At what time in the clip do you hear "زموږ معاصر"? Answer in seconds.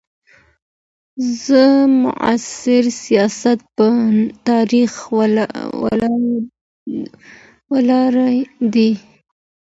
1.45-2.83